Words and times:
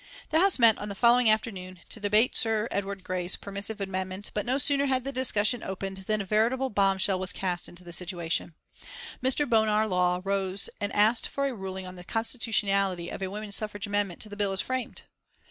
The 0.31 0.39
House 0.39 0.57
met 0.57 0.79
on 0.79 0.89
the 0.89 0.95
following 0.95 1.29
afternoon 1.29 1.81
to 1.89 1.99
debate 1.99 2.35
Sir 2.35 2.67
Edward 2.71 3.03
Grey's 3.03 3.35
permissive 3.35 3.79
amendment, 3.79 4.31
but 4.33 4.47
no 4.47 4.57
sooner 4.57 4.87
had 4.87 5.03
the 5.03 5.11
discussion 5.11 5.61
opened 5.61 5.97
than 6.07 6.21
a 6.21 6.25
veritable 6.25 6.71
bombshell 6.71 7.19
was 7.19 7.31
cast 7.31 7.69
into 7.69 7.83
the 7.83 7.93
situation. 7.93 8.55
Mr. 9.21 9.47
Bonar 9.47 9.87
Law 9.87 10.19
arose 10.25 10.71
and 10.79 10.91
asked 10.93 11.27
for 11.27 11.45
a 11.45 11.53
ruling 11.53 11.85
on 11.85 11.97
the 11.97 12.03
constitutionality 12.03 13.09
of 13.09 13.21
a 13.21 13.29
woman's 13.29 13.55
suffrage 13.55 13.85
amendment 13.85 14.19
to 14.23 14.29
the 14.29 14.35
bill 14.35 14.53
as 14.53 14.59
framed. 14.59 15.03